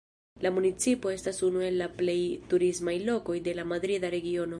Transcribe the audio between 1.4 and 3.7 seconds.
unu el la plej turismaj lokoj de la